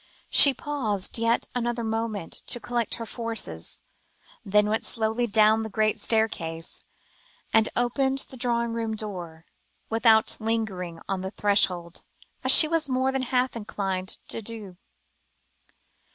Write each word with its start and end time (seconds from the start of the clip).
She 0.31 0.51
paused 0.55 1.19
yet 1.19 1.47
another 1.53 1.83
moment 1.83 2.41
to 2.47 2.59
collect 2.59 2.95
her 2.95 3.05
forces, 3.05 3.81
then 4.43 4.67
went 4.67 4.83
slowly 4.83 5.27
down 5.27 5.61
the 5.61 5.69
great 5.69 5.99
staircase, 5.99 6.81
and 7.53 7.69
opened 7.75 8.17
the 8.31 8.35
drawing 8.35 8.73
room 8.73 8.95
door, 8.95 9.45
without 9.91 10.37
lingering 10.39 11.01
on 11.07 11.21
the 11.21 11.29
threshold, 11.29 12.01
as 12.43 12.51
she 12.51 12.67
was 12.67 12.89
more 12.89 13.11
than 13.11 13.21
half 13.21 13.55
inclined 13.55 14.17
to 14.29 14.41
do. 14.41 14.75